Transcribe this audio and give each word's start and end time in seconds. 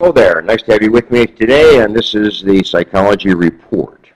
Hello 0.00 0.12
there. 0.12 0.40
Nice 0.42 0.62
to 0.62 0.70
have 0.70 0.82
you 0.84 0.92
with 0.92 1.10
me 1.10 1.26
today, 1.26 1.82
and 1.82 1.92
this 1.92 2.14
is 2.14 2.40
the 2.40 2.62
Psychology 2.62 3.34
Report. 3.34 4.06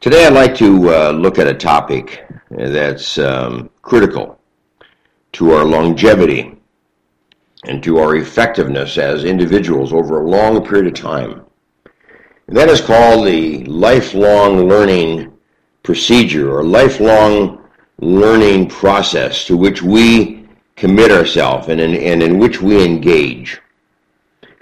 Today 0.00 0.26
I'd 0.26 0.32
like 0.32 0.56
to 0.56 0.92
uh, 0.92 1.10
look 1.12 1.38
at 1.38 1.46
a 1.46 1.54
topic 1.54 2.26
that's 2.50 3.16
um, 3.18 3.70
critical 3.82 4.40
to 5.34 5.52
our 5.52 5.64
longevity 5.64 6.58
and 7.62 7.80
to 7.84 7.98
our 7.98 8.16
effectiveness 8.16 8.98
as 8.98 9.22
individuals 9.22 9.92
over 9.92 10.20
a 10.20 10.28
long 10.28 10.66
period 10.66 10.88
of 10.88 10.94
time. 10.94 11.44
And 12.48 12.56
that 12.56 12.68
is 12.68 12.80
called 12.80 13.24
the 13.24 13.62
lifelong 13.66 14.68
learning 14.68 15.32
procedure 15.84 16.52
or 16.52 16.64
lifelong 16.64 17.68
learning 18.00 18.68
process 18.68 19.44
to 19.44 19.56
which 19.56 19.80
we 19.80 20.48
commit 20.74 21.12
ourselves 21.12 21.68
and 21.68 21.80
in, 21.80 21.94
and 21.94 22.20
in 22.20 22.40
which 22.40 22.60
we 22.60 22.84
engage. 22.84 23.61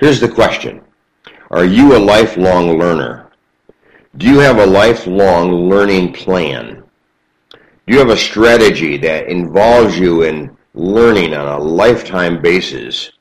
Here's 0.01 0.19
the 0.19 0.29
question 0.29 0.80
Are 1.50 1.67
you 1.67 1.95
a 1.95 1.99
lifelong 1.99 2.79
learner? 2.79 3.31
Do 4.17 4.26
you 4.26 4.39
have 4.39 4.59
a 4.59 4.67
lifelong 4.67 5.68
learning 5.68 6.14
plan? 6.14 6.82
Do 7.53 7.93
you 7.93 7.99
have 7.99 8.09
a 8.09 8.17
strategy 8.17 8.96
that 8.96 9.29
involves 9.29 9.99
you 9.99 10.23
in 10.23 10.57
learning 10.73 11.35
on 11.35 11.46
a 11.46 11.63
lifetime 11.63 12.40
basis? 12.40 13.13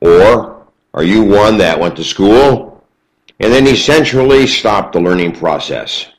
Or 0.00 0.66
are 0.94 1.04
you 1.04 1.22
one 1.22 1.58
that 1.58 1.78
went 1.78 1.96
to 1.96 2.04
school 2.04 2.82
and 3.40 3.52
then 3.52 3.66
essentially 3.66 4.46
stopped 4.46 4.94
the 4.94 5.00
learning 5.00 5.32
process? 5.32 6.12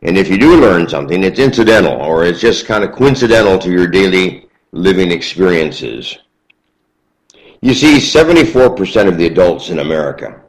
And 0.00 0.16
if 0.16 0.28
you 0.28 0.38
do 0.38 0.58
learn 0.58 0.88
something, 0.88 1.22
it's 1.22 1.38
incidental 1.38 2.00
or 2.00 2.24
it's 2.24 2.40
just 2.40 2.64
kind 2.64 2.82
of 2.82 2.92
coincidental 2.92 3.58
to 3.58 3.70
your 3.70 3.86
daily 3.86 4.48
living 4.72 5.10
experiences. 5.10 6.16
You 7.66 7.74
see, 7.74 7.96
74% 7.96 9.08
of 9.08 9.18
the 9.18 9.26
adults 9.26 9.70
in 9.70 9.80
America 9.80 10.40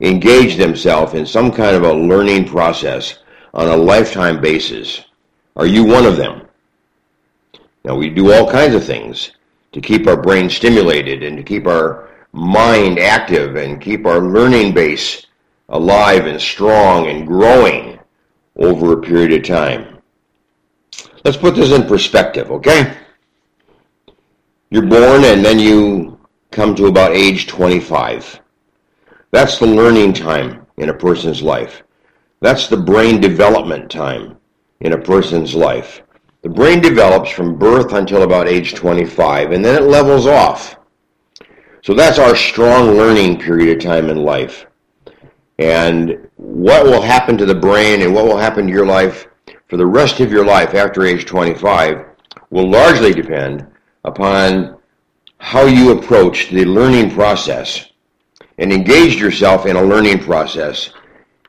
engage 0.00 0.56
themselves 0.56 1.12
in 1.12 1.26
some 1.26 1.52
kind 1.52 1.76
of 1.76 1.82
a 1.82 1.92
learning 1.92 2.46
process 2.46 3.18
on 3.52 3.68
a 3.68 3.76
lifetime 3.76 4.40
basis. 4.40 5.04
Are 5.54 5.66
you 5.66 5.84
one 5.84 6.06
of 6.06 6.16
them? 6.16 6.48
Now, 7.84 7.94
we 7.94 8.08
do 8.08 8.32
all 8.32 8.50
kinds 8.50 8.74
of 8.74 8.82
things 8.82 9.32
to 9.72 9.82
keep 9.82 10.06
our 10.06 10.16
brain 10.16 10.48
stimulated 10.48 11.22
and 11.22 11.36
to 11.36 11.42
keep 11.42 11.66
our 11.66 12.08
mind 12.32 12.98
active 12.98 13.56
and 13.56 13.78
keep 13.78 14.06
our 14.06 14.20
learning 14.20 14.72
base 14.72 15.26
alive 15.68 16.24
and 16.24 16.40
strong 16.40 17.08
and 17.08 17.26
growing 17.26 17.98
over 18.56 18.94
a 18.94 19.02
period 19.02 19.34
of 19.34 19.42
time. 19.42 19.98
Let's 21.22 21.36
put 21.36 21.54
this 21.54 21.70
in 21.70 21.86
perspective, 21.86 22.50
okay? 22.50 22.96
You're 24.70 24.86
born 24.86 25.24
and 25.24 25.44
then 25.44 25.58
you 25.58 26.16
come 26.50 26.74
to 26.74 26.86
about 26.86 27.12
age 27.12 27.46
25. 27.46 28.40
That's 29.30 29.58
the 29.58 29.66
learning 29.66 30.14
time 30.14 30.66
in 30.76 30.88
a 30.88 30.94
person's 30.94 31.42
life. 31.42 31.82
That's 32.40 32.68
the 32.68 32.76
brain 32.76 33.20
development 33.20 33.90
time 33.90 34.36
in 34.80 34.94
a 34.94 34.98
person's 34.98 35.54
life. 35.54 36.02
The 36.42 36.48
brain 36.48 36.80
develops 36.80 37.30
from 37.30 37.58
birth 37.58 37.92
until 37.92 38.22
about 38.22 38.48
age 38.48 38.74
25, 38.74 39.52
and 39.52 39.64
then 39.64 39.80
it 39.80 39.86
levels 39.86 40.26
off. 40.26 40.76
So 41.82 41.94
that's 41.94 42.18
our 42.18 42.34
strong 42.34 42.96
learning 42.96 43.38
period 43.38 43.76
of 43.76 43.82
time 43.82 44.08
in 44.08 44.24
life. 44.24 44.66
And 45.58 46.28
what 46.36 46.84
will 46.84 47.02
happen 47.02 47.36
to 47.38 47.46
the 47.46 47.54
brain 47.54 48.00
and 48.00 48.14
what 48.14 48.24
will 48.24 48.38
happen 48.38 48.66
to 48.66 48.72
your 48.72 48.86
life 48.86 49.28
for 49.68 49.76
the 49.76 49.86
rest 49.86 50.20
of 50.20 50.32
your 50.32 50.44
life 50.44 50.74
after 50.74 51.04
age 51.04 51.26
25 51.26 52.06
will 52.48 52.68
largely 52.68 53.12
depend 53.12 53.66
upon 54.04 54.79
how 55.40 55.64
you 55.64 55.98
approached 55.98 56.52
the 56.52 56.66
learning 56.66 57.10
process 57.10 57.88
and 58.58 58.70
engaged 58.72 59.18
yourself 59.18 59.64
in 59.64 59.74
a 59.74 59.82
learning 59.82 60.18
process 60.18 60.90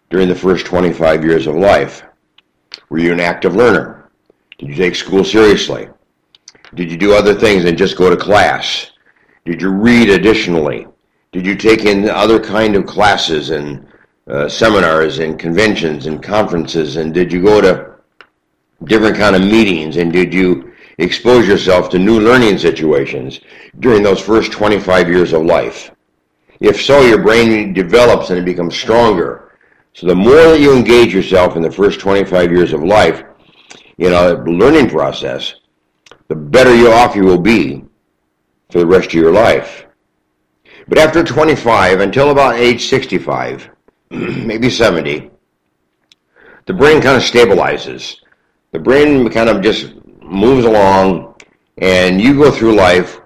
during 0.09 0.30
the 0.30 0.36
first 0.36 0.66
25 0.66 1.25
years 1.25 1.45
of 1.45 1.56
life. 1.56 2.02
Were 2.90 3.00
you 3.00 3.12
an 3.12 3.19
active 3.19 3.53
learner? 3.53 4.09
Did 4.57 4.69
you 4.69 4.75
take 4.75 4.96
school 4.96 5.25
seriously? 5.25 5.90
Did 6.74 6.90
you 6.90 6.97
do 6.97 7.13
other 7.13 7.35
things 7.35 7.66
than 7.66 7.75
just 7.75 7.97
go 7.97 8.09
to 8.09 8.16
class? 8.16 8.91
Did 9.44 9.62
you 9.62 9.69
read 9.69 10.09
additionally? 10.09 10.88
Did 11.34 11.46
you 11.46 11.56
take 11.56 11.84
in 11.84 12.09
other 12.09 12.40
kind 12.40 12.78
of 12.78 12.85
classes 12.85 13.50
and 13.50 13.85
uh, 14.28 14.47
seminars 14.47 15.19
and 15.19 15.38
conventions 15.38 16.06
and 16.06 16.23
conferences? 16.23 16.96
And 16.96 17.13
did 17.13 17.31
you 17.31 17.44
go 17.44 17.59
to 17.59 17.96
different 18.85 19.18
kind 19.18 19.35
of 19.35 19.41
meetings? 19.41 19.97
And 19.97 20.13
did 20.13 20.34
you 20.34 20.71
expose 21.01 21.47
yourself 21.47 21.89
to 21.89 22.00
new 22.00 22.19
learning 22.19 22.57
situations 22.57 23.41
during 23.79 24.03
those 24.03 24.19
first 24.19 24.51
25 24.51 25.07
years 25.09 25.34
of 25.34 25.44
life. 25.44 25.91
If 26.59 26.81
so, 26.81 27.01
your 27.01 27.22
brain 27.22 27.73
develops 27.73 28.29
and 28.29 28.38
it 28.38 28.45
becomes 28.45 28.78
stronger. 28.78 29.51
So 29.94 30.07
the 30.07 30.16
more 30.16 30.35
that 30.35 30.59
you 30.59 30.75
engage 30.75 31.13
yourself 31.13 31.56
in 31.56 31.61
the 31.61 31.72
first 31.72 32.00
25 32.00 32.51
years 32.51 32.72
of 32.72 32.84
life 32.84 33.23
in 33.97 34.13
a 34.13 34.34
learning 34.44 34.90
process, 34.90 35.56
the 36.28 36.35
better 36.35 36.73
you 36.75 36.91
off 36.91 37.16
you 37.16 37.23
will 37.23 37.40
be 37.40 37.84
for 38.69 38.79
the 38.79 38.85
rest 38.85 39.07
of 39.07 39.13
your 39.16 39.31
life. 39.31 39.85
But 40.88 40.97
after 40.97 41.23
25, 41.23 42.00
until 42.00 42.31
about 42.31 42.56
age 42.56 42.88
65, 42.88 43.69
maybe 44.11 44.69
70, 44.69 45.29
the 46.66 46.73
brain 46.73 47.01
kind 47.01 47.17
of 47.17 47.23
stabilizes. 47.23 48.17
The 48.72 48.79
brain 48.79 49.29
kind 49.29 49.50
of 49.50 49.61
just 49.61 49.94
moves 50.22 50.66
along 50.66 51.36
and 51.78 52.22
you 52.22 52.36
go 52.36 52.52
through 52.52 52.76
life 52.76 53.20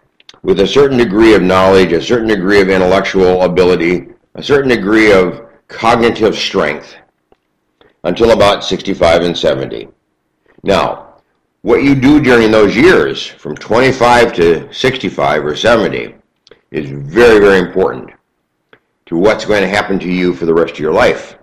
with 0.44 0.60
a 0.60 0.68
certain 0.68 0.98
degree 0.98 1.34
of 1.34 1.42
knowledge, 1.42 1.92
a 1.92 2.02
certain 2.02 2.28
degree 2.28 2.62
of 2.62 2.70
intellectual 2.70 3.42
ability, 3.42 4.08
a 4.36 4.44
certain 4.44 4.70
degree 4.70 5.12
of 5.12 5.48
cognitive 5.68 6.36
strength 6.36 6.96
until 8.04 8.32
about 8.32 8.64
65 8.64 9.24
and 9.24 9.38
70. 9.38 9.88
Now, 10.64 11.16
what 11.64 11.84
you 11.84 11.96
do 11.96 12.22
during 12.22 12.52
those 12.52 12.76
years, 12.76 13.26
from 13.26 13.56
25 13.56 14.34
to 14.34 14.72
65 14.72 15.46
or 15.46 15.56
70, 15.56 16.14
is 16.70 16.90
very, 16.90 17.40
very 17.40 17.58
important 17.58 18.12
to 19.08 19.18
what's 19.18 19.46
going 19.46 19.62
to 19.62 19.68
happen 19.68 19.98
to 20.00 20.12
you 20.12 20.34
for 20.34 20.46
the 20.46 20.54
rest 20.54 20.74
of 20.74 20.80
your 20.80 20.94
life. 20.94 21.38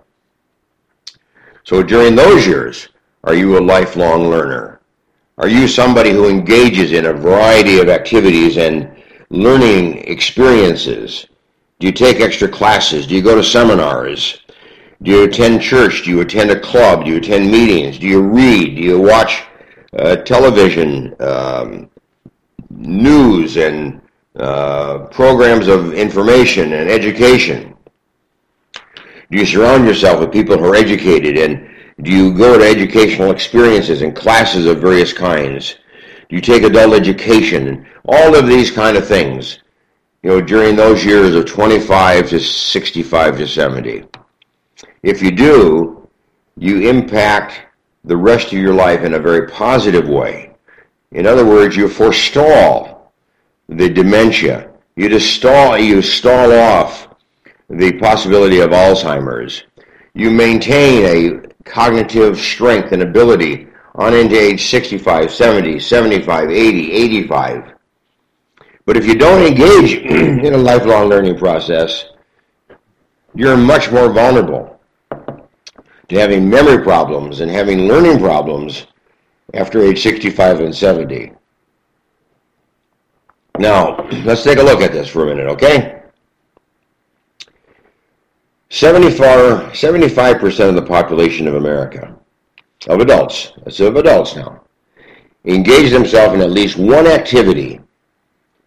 So 1.65 1.83
during 1.83 2.15
those 2.15 2.47
years, 2.47 2.89
are 3.25 3.33
you 3.33 3.57
a 3.57 3.59
lifelong 3.59 4.29
learner? 4.29 4.72
Are 5.39 5.47
you 5.47 5.67
somebody 5.67 6.11
who 6.11 6.29
engages 6.29 6.91
in 6.91 7.07
a 7.07 7.13
variety 7.13 7.79
of 7.79 7.89
activities 7.89 8.57
and 8.57 8.91
learning 9.31 9.97
experiences? 10.07 11.25
Do 11.79 11.87
you 11.87 11.93
take 11.93 12.19
extra 12.19 12.47
classes? 12.47 13.07
Do 13.07 13.15
you 13.15 13.21
go 13.23 13.35
to 13.35 13.43
seminars? 13.43 14.41
Do 15.01 15.09
you 15.09 15.23
attend 15.23 15.61
church? 15.61 16.03
Do 16.03 16.11
you 16.11 16.21
attend 16.21 16.51
a 16.51 16.59
club? 16.59 17.05
Do 17.05 17.11
you 17.11 17.17
attend 17.17 17.49
meetings? 17.49 17.97
Do 17.97 18.07
you 18.07 18.21
read? 18.21 18.75
Do 18.75 18.81
you 18.83 19.01
watch 19.01 19.43
uh, 19.97 20.17
television, 20.17 21.15
um, 21.19 21.89
news, 22.69 23.57
and 23.57 24.01
uh, 24.35 24.99
programs 25.07 25.67
of 25.67 25.93
information 25.93 26.73
and 26.73 26.87
education? 26.89 27.75
Do 29.31 29.39
you 29.39 29.47
surround 29.47 29.87
yourself 29.87 30.19
with 30.19 30.31
people 30.31 30.59
who 30.59 30.65
are 30.65 30.75
educated 30.75 31.39
and 31.39 31.72
do 32.03 32.11
you 32.11 32.33
go 32.33 32.57
to 32.57 32.65
educational 32.65 33.31
experiences 33.31 34.01
and 34.01 34.15
classes 34.15 34.65
of 34.65 34.79
various 34.79 35.13
kinds? 35.13 35.77
Do 36.29 36.35
you 36.35 36.41
take 36.41 36.63
adult 36.63 36.93
education? 36.93 37.67
And 37.67 37.85
all 38.05 38.35
of 38.35 38.47
these 38.47 38.69
kind 38.69 38.97
of 38.97 39.07
things, 39.07 39.59
you 40.21 40.29
know, 40.29 40.41
during 40.41 40.75
those 40.75 41.05
years 41.05 41.33
of 41.33 41.45
25 41.45 42.29
to 42.29 42.39
65 42.39 43.37
to 43.37 43.47
70. 43.47 44.03
If 45.01 45.21
you 45.21 45.31
do, 45.31 46.09
you 46.57 46.89
impact 46.89 47.61
the 48.03 48.17
rest 48.17 48.47
of 48.47 48.59
your 48.59 48.73
life 48.73 49.01
in 49.01 49.13
a 49.13 49.19
very 49.19 49.47
positive 49.47 50.09
way. 50.09 50.53
In 51.11 51.25
other 51.25 51.45
words, 51.45 51.77
you 51.77 51.87
forestall 51.87 53.13
the 53.69 53.89
dementia. 53.89 54.71
You 54.97 55.07
just 55.07 55.35
stall, 55.35 55.77
you 55.77 56.01
stall 56.01 56.51
off 56.51 57.07
the 57.69 57.93
possibility 57.93 58.59
of 58.59 58.71
Alzheimer's. 58.71 59.63
You 60.13 60.29
maintain 60.29 61.05
a 61.05 61.52
cognitive 61.65 62.37
strength 62.37 62.91
and 62.91 63.01
ability 63.01 63.67
on 63.95 64.13
into 64.13 64.39
age 64.39 64.69
65, 64.69 65.31
70, 65.31 65.79
75, 65.79 66.49
80, 66.49 66.91
85. 66.91 67.73
But 68.85 68.97
if 68.97 69.05
you 69.05 69.15
don't 69.15 69.45
engage 69.45 69.93
in 70.45 70.53
a 70.53 70.57
lifelong 70.57 71.07
learning 71.07 71.37
process, 71.37 72.05
you're 73.35 73.57
much 73.57 73.91
more 73.91 74.11
vulnerable 74.11 74.79
to 76.09 76.19
having 76.19 76.49
memory 76.49 76.83
problems 76.83 77.39
and 77.39 77.49
having 77.49 77.87
learning 77.87 78.19
problems 78.19 78.87
after 79.53 79.81
age 79.81 80.01
65 80.01 80.59
and 80.59 80.75
70. 80.75 81.31
Now, 83.59 84.07
let's 84.23 84.43
take 84.43 84.57
a 84.57 84.63
look 84.63 84.81
at 84.81 84.91
this 84.91 85.07
for 85.07 85.23
a 85.23 85.25
minute, 85.27 85.47
okay? 85.51 85.92
74, 88.73 89.69
75% 89.69 90.69
of 90.69 90.73
the 90.73 90.81
population 90.81 91.47
of 91.47 91.53
America, 91.53 92.17
of 92.87 93.01
adults, 93.01 93.53
that's 93.63 93.79
of 93.79 93.97
adults 93.97 94.35
now, 94.35 94.63
engage 95.45 95.91
themselves 95.91 96.33
in 96.33 96.41
at 96.41 96.49
least 96.49 96.75
one 96.75 97.05
activity 97.05 97.79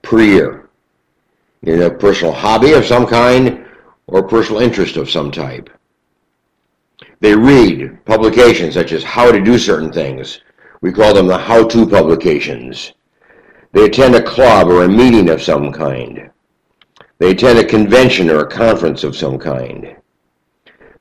per 0.03 0.21
year. 0.21 0.69
in 1.63 1.83
a 1.83 1.91
personal 1.91 2.33
hobby 2.33 2.71
of 2.71 2.87
some 2.87 3.05
kind 3.05 3.67
or 4.07 4.23
personal 4.23 4.63
interest 4.63 4.97
of 4.97 5.11
some 5.11 5.33
type. 5.33 5.69
They 7.19 7.35
read 7.35 8.05
publications 8.05 8.75
such 8.75 8.93
as 8.93 9.03
How 9.03 9.33
to 9.33 9.41
Do 9.41 9.59
Certain 9.59 9.93
Things. 9.93 10.41
We 10.83 10.93
call 10.93 11.15
them 11.15 11.27
the 11.27 11.37
how-to 11.37 11.85
publications. 11.85 12.93
They 13.73 13.87
attend 13.87 14.15
a 14.15 14.23
club 14.23 14.69
or 14.69 14.85
a 14.85 14.89
meeting 14.89 15.31
of 15.31 15.43
some 15.43 15.73
kind. 15.73 16.31
They 17.19 17.33
attend 17.33 17.59
a 17.59 17.65
convention 17.65 18.31
or 18.31 18.41
a 18.41 18.47
conference 18.47 19.03
of 19.03 19.17
some 19.17 19.39
kind. 19.39 19.96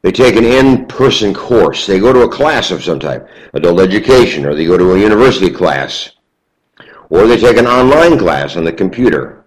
They 0.05 0.11
take 0.11 0.35
an 0.35 0.45
in-person 0.45 1.33
course. 1.33 1.87
They 1.87 1.97
go 1.97 2.13
to 2.13 2.21
a 2.21 2.29
class 2.29 2.69
of 2.69 2.83
some 2.83 2.99
type, 2.99 3.27
adult 3.55 3.79
education, 3.79 4.45
or 4.45 4.53
they 4.53 4.67
go 4.67 4.77
to 4.77 4.93
a 4.93 4.99
university 4.99 5.49
class. 5.49 6.11
Or 7.09 7.25
they 7.25 7.37
take 7.37 7.57
an 7.57 7.65
online 7.65 8.19
class 8.19 8.55
on 8.55 8.65
the 8.65 8.71
computer. 8.71 9.45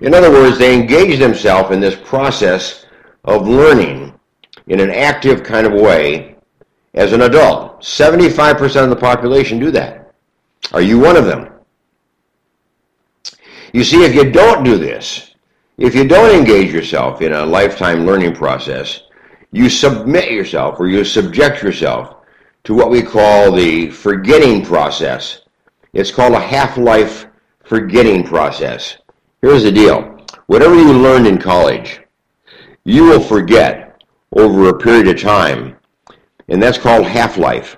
In 0.00 0.14
other 0.14 0.30
words, 0.30 0.58
they 0.58 0.72
engage 0.72 1.18
themselves 1.18 1.72
in 1.72 1.80
this 1.80 1.96
process 2.04 2.86
of 3.24 3.48
learning 3.48 4.14
in 4.68 4.78
an 4.78 4.92
active 4.92 5.42
kind 5.42 5.66
of 5.66 5.72
way 5.72 6.36
as 6.94 7.12
an 7.12 7.22
adult. 7.22 7.82
75% 7.82 8.84
of 8.84 8.90
the 8.90 8.94
population 8.94 9.58
do 9.58 9.72
that. 9.72 10.14
Are 10.72 10.82
you 10.82 11.00
one 11.00 11.16
of 11.16 11.24
them? 11.24 11.50
You 13.72 13.82
see, 13.82 14.04
if 14.04 14.14
you 14.14 14.30
don't 14.30 14.62
do 14.62 14.78
this, 14.78 15.34
if 15.78 15.96
you 15.96 16.06
don't 16.06 16.32
engage 16.32 16.72
yourself 16.72 17.22
in 17.22 17.32
a 17.32 17.44
lifetime 17.44 18.06
learning 18.06 18.36
process, 18.36 19.02
you 19.52 19.68
submit 19.68 20.32
yourself 20.32 20.80
or 20.80 20.88
you 20.88 21.04
subject 21.04 21.62
yourself 21.62 22.16
to 22.64 22.74
what 22.74 22.90
we 22.90 23.02
call 23.02 23.52
the 23.52 23.90
forgetting 23.90 24.64
process. 24.64 25.42
It's 25.92 26.10
called 26.10 26.32
a 26.32 26.40
half-life 26.40 27.26
forgetting 27.64 28.24
process. 28.24 28.96
Here's 29.42 29.62
the 29.62 29.70
deal. 29.72 30.24
Whatever 30.46 30.74
you 30.74 30.92
learned 30.92 31.26
in 31.26 31.38
college, 31.38 32.00
you 32.84 33.04
will 33.04 33.20
forget 33.20 34.02
over 34.34 34.68
a 34.68 34.78
period 34.78 35.08
of 35.08 35.20
time, 35.20 35.76
and 36.48 36.62
that's 36.62 36.78
called 36.78 37.06
half-life. 37.06 37.76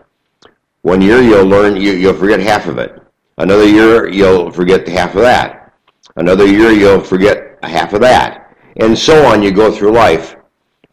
One 0.82 1.02
year 1.02 1.20
you'll 1.20 1.46
learn, 1.46 1.76
you, 1.76 1.92
you'll 1.92 2.14
forget 2.14 2.40
half 2.40 2.66
of 2.66 2.78
it. 2.78 3.02
Another 3.38 3.66
year 3.66 4.08
you'll 4.08 4.50
forget 4.50 4.86
half 4.86 5.14
of 5.16 5.22
that. 5.22 5.72
Another 6.16 6.46
year 6.46 6.70
you'll 6.70 7.00
forget 7.00 7.58
half 7.62 7.94
of 7.94 8.00
that. 8.02 8.54
And 8.76 8.96
so 8.96 9.26
on 9.26 9.42
you 9.42 9.50
go 9.50 9.72
through 9.72 9.92
life, 9.92 10.36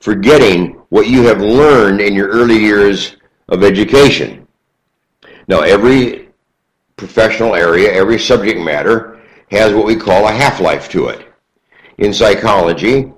forgetting 0.02 0.82
what 0.90 1.08
you 1.08 1.22
have 1.24 1.42
learned 1.42 2.02
in 2.02 2.14
your 2.14 2.28
early 2.28 2.58
years 2.58 3.16
of 3.50 3.64
education. 3.64 4.48
Now 5.48 5.62
every 5.62 6.30
professional 6.98 7.56
area, 7.56 7.94
every 7.94 8.20
subject 8.20 8.60
matter 8.60 9.22
has 9.52 9.74
what 9.74 9.86
we 9.86 9.96
call 9.96 10.28
a 10.28 10.32
half-life 10.32 10.90
to 10.90 11.08
it. 11.08 11.28
In 12.00 12.14
psychology, 12.14 13.14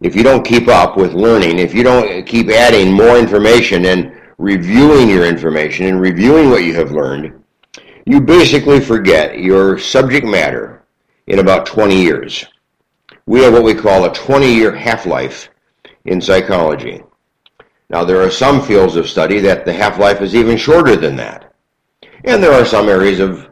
if 0.00 0.16
you 0.16 0.22
don't 0.22 0.44
keep 0.44 0.68
up 0.68 0.96
with 0.96 1.14
learning, 1.14 1.58
if 1.58 1.72
you 1.72 1.82
don't 1.82 2.26
keep 2.26 2.48
adding 2.50 2.92
more 2.92 3.16
information 3.16 3.86
and 3.86 4.12
reviewing 4.38 5.08
your 5.08 5.24
information 5.24 5.86
and 5.86 6.00
reviewing 6.00 6.50
what 6.50 6.64
you 6.64 6.74
have 6.74 6.90
learned, 6.90 7.42
you 8.06 8.20
basically 8.20 8.80
forget 8.80 9.38
your 9.38 9.78
subject 9.78 10.26
matter 10.26 10.82
in 11.28 11.38
about 11.38 11.64
20 11.64 12.00
years. 12.00 12.44
We 13.26 13.40
have 13.42 13.52
what 13.52 13.62
we 13.62 13.74
call 13.74 14.04
a 14.04 14.10
20-year 14.10 14.74
half-life 14.74 15.48
in 16.04 16.20
psychology. 16.20 17.02
Now, 17.90 18.04
there 18.04 18.22
are 18.22 18.30
some 18.30 18.62
fields 18.62 18.96
of 18.96 19.08
study 19.08 19.40
that 19.40 19.64
the 19.64 19.72
half-life 19.72 20.20
is 20.20 20.34
even 20.34 20.56
shorter 20.56 20.96
than 20.96 21.16
that. 21.16 21.54
And 22.24 22.42
there 22.42 22.52
are 22.52 22.64
some 22.64 22.88
areas 22.88 23.20
of 23.20 23.48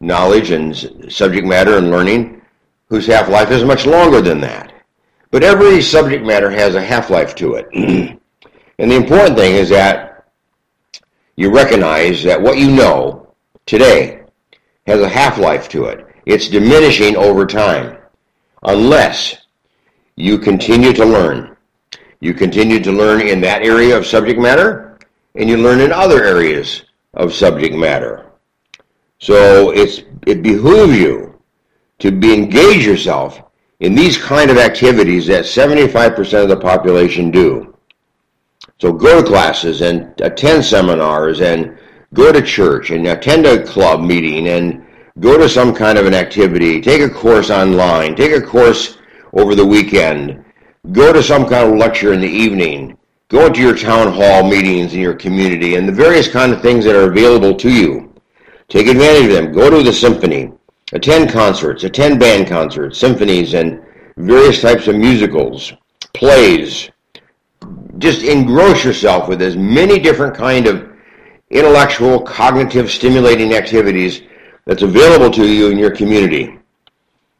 knowledge 0.00 0.50
and 0.50 0.76
subject 1.10 1.46
matter 1.46 1.78
and 1.78 1.90
learning 1.90 2.42
whose 2.88 3.06
half-life 3.06 3.50
is 3.50 3.64
much 3.64 3.86
longer 3.86 4.20
than 4.20 4.40
that. 4.40 4.72
But 5.30 5.44
every 5.44 5.82
subject 5.82 6.24
matter 6.24 6.50
has 6.50 6.74
a 6.74 6.82
half-life 6.82 7.34
to 7.36 7.54
it. 7.54 7.66
and 8.78 8.90
the 8.90 8.96
important 8.96 9.36
thing 9.36 9.54
is 9.54 9.68
that 9.68 10.26
you 11.36 11.50
recognize 11.50 12.22
that 12.24 12.40
what 12.40 12.58
you 12.58 12.70
know 12.70 13.34
today 13.66 14.22
has 14.86 15.00
a 15.00 15.08
half-life 15.08 15.68
to 15.68 15.84
it. 15.84 16.06
It's 16.26 16.48
diminishing 16.48 17.16
over 17.16 17.46
time 17.46 17.98
unless 18.62 19.36
you 20.16 20.38
continue 20.38 20.92
to 20.94 21.04
learn. 21.04 21.56
You 22.20 22.34
continue 22.34 22.80
to 22.80 22.92
learn 22.92 23.20
in 23.20 23.40
that 23.42 23.62
area 23.62 23.96
of 23.96 24.06
subject 24.06 24.40
matter 24.40 24.98
and 25.34 25.48
you 25.48 25.56
learn 25.56 25.80
in 25.80 25.92
other 25.92 26.24
areas 26.24 26.82
of 27.14 27.32
subject 27.32 27.74
matter. 27.74 28.26
So 29.18 29.70
it's, 29.70 30.02
it 30.26 30.42
behooves 30.42 30.96
you 30.96 31.40
to 32.00 32.10
be 32.10 32.34
engage 32.34 32.84
yourself 32.84 33.42
in 33.80 33.94
these 33.94 34.18
kind 34.18 34.50
of 34.50 34.58
activities 34.58 35.26
that 35.26 35.44
75% 35.44 36.42
of 36.42 36.48
the 36.48 36.56
population 36.56 37.30
do. 37.30 37.76
So 38.80 38.92
go 38.92 39.20
to 39.20 39.26
classes 39.26 39.80
and 39.80 40.20
attend 40.20 40.64
seminars 40.64 41.40
and 41.40 41.78
go 42.14 42.32
to 42.32 42.42
church 42.42 42.90
and 42.90 43.06
attend 43.06 43.46
a 43.46 43.64
club 43.64 44.00
meeting 44.00 44.48
and 44.48 44.84
go 45.20 45.36
to 45.36 45.48
some 45.48 45.74
kind 45.74 45.98
of 45.98 46.06
an 46.06 46.14
activity, 46.14 46.80
take 46.80 47.00
a 47.00 47.10
course 47.10 47.50
online, 47.50 48.14
take 48.14 48.32
a 48.32 48.40
course 48.40 48.98
over 49.32 49.54
the 49.54 49.66
weekend, 49.66 50.44
go 50.92 51.12
to 51.12 51.22
some 51.22 51.46
kind 51.46 51.70
of 51.70 51.78
lecture 51.78 52.12
in 52.12 52.20
the 52.20 52.28
evening, 52.28 52.96
go 53.28 53.48
to 53.48 53.60
your 53.60 53.76
town 53.76 54.12
hall 54.12 54.48
meetings 54.48 54.94
in 54.94 55.00
your 55.00 55.14
community 55.14 55.74
and 55.74 55.88
the 55.88 55.92
various 55.92 56.28
kind 56.28 56.52
of 56.52 56.62
things 56.62 56.84
that 56.84 56.96
are 56.96 57.10
available 57.10 57.54
to 57.56 57.70
you. 57.70 58.14
Take 58.68 58.86
advantage 58.86 59.30
of 59.30 59.32
them. 59.32 59.52
Go 59.52 59.70
to 59.70 59.82
the 59.82 59.92
symphony. 59.92 60.52
Attend 60.92 61.30
concerts, 61.30 61.84
attend 61.84 62.18
band 62.18 62.48
concerts, 62.48 62.98
symphonies, 62.98 63.52
and 63.52 63.82
various 64.16 64.62
types 64.62 64.88
of 64.88 64.96
musicals, 64.96 65.74
plays. 66.14 66.90
Just 67.98 68.22
engross 68.22 68.84
yourself 68.84 69.28
with 69.28 69.42
as 69.42 69.56
many 69.56 69.98
different 69.98 70.34
kind 70.34 70.66
of 70.66 70.90
intellectual, 71.50 72.20
cognitive, 72.20 72.90
stimulating 72.90 73.54
activities 73.54 74.22
that's 74.64 74.82
available 74.82 75.30
to 75.30 75.46
you 75.46 75.68
in 75.68 75.78
your 75.78 75.90
community. 75.90 76.57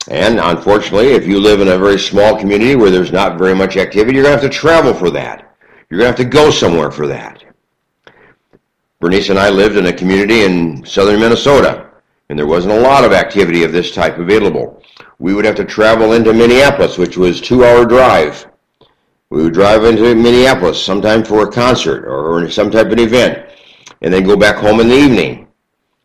And 0.08 0.40
unfortunately, 0.40 1.08
if 1.08 1.26
you 1.26 1.38
live 1.38 1.60
in 1.60 1.68
a 1.68 1.78
very 1.78 1.98
small 1.98 2.38
community 2.38 2.74
where 2.74 2.90
there's 2.90 3.12
not 3.12 3.38
very 3.38 3.54
much 3.54 3.76
activity, 3.76 4.14
you're 4.16 4.24
going 4.24 4.36
to 4.36 4.42
have 4.42 4.50
to 4.50 4.58
travel 4.58 4.94
for 4.94 5.10
that. 5.10 5.54
You're 5.88 6.00
going 6.00 6.12
to 6.12 6.22
have 6.22 6.30
to 6.30 6.36
go 6.36 6.50
somewhere 6.50 6.90
for 6.90 7.06
that. 7.06 7.44
Bernice 9.00 9.28
and 9.28 9.38
I 9.38 9.50
lived 9.50 9.76
in 9.76 9.86
a 9.86 9.92
community 9.92 10.44
in 10.44 10.84
southern 10.84 11.20
Minnesota, 11.20 11.90
and 12.30 12.38
there 12.38 12.46
wasn't 12.46 12.74
a 12.74 12.80
lot 12.80 13.04
of 13.04 13.12
activity 13.12 13.64
of 13.64 13.72
this 13.72 13.92
type 13.92 14.18
available. 14.18 14.82
We 15.18 15.34
would 15.34 15.44
have 15.44 15.56
to 15.56 15.64
travel 15.64 16.12
into 16.12 16.32
Minneapolis, 16.32 16.96
which 16.96 17.18
was 17.18 17.40
two-hour 17.40 17.84
drive. 17.84 18.46
We 19.30 19.42
would 19.42 19.54
drive 19.54 19.84
into 19.84 20.14
Minneapolis 20.14 20.82
sometime 20.82 21.22
for 21.22 21.46
a 21.46 21.52
concert 21.52 22.06
or 22.06 22.48
some 22.50 22.70
type 22.70 22.90
of 22.90 22.98
event, 22.98 23.46
and 24.00 24.12
then 24.12 24.24
go 24.24 24.36
back 24.36 24.56
home 24.56 24.80
in 24.80 24.88
the 24.88 24.96
evening. 24.96 25.48